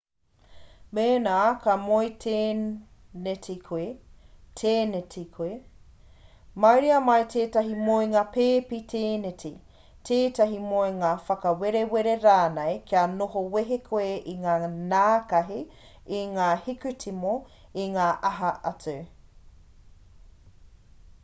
mēnā 0.97 1.33
ka 1.63 1.73
moe 1.81 2.05
tēneti 2.21 3.55
koe 3.65 5.49
mauria 6.63 6.95
mai 7.09 7.17
tētahi 7.33 7.75
moenga 7.89 8.23
pēpi 8.37 8.79
tēneti 8.93 9.51
tētahi 10.11 10.57
moenga 10.71 11.11
whakawerewere 11.27 12.15
rānei 12.23 12.79
kia 12.89 13.03
noho 13.19 13.43
wehe 13.57 13.77
koe 13.91 14.07
i 14.31 14.33
ngā 14.47 14.55
nākahi 14.95 15.59
i 16.21 16.23
ngā 16.39 16.47
hikutimo 16.69 17.35
i 17.85 17.85
ngā 17.99 18.07
aha 18.31 18.49
atu 18.73 18.95